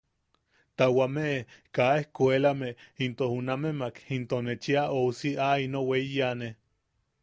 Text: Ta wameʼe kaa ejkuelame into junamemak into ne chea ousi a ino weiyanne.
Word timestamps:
Ta 0.77 0.85
wameʼe 0.97 1.37
kaa 1.75 1.93
ejkuelame 2.01 2.69
into 3.03 3.23
junamemak 3.33 3.95
into 4.15 4.37
ne 4.45 4.53
chea 4.63 4.81
ousi 4.99 5.29
a 5.47 5.49
ino 5.65 5.79
weiyanne. 5.89 6.47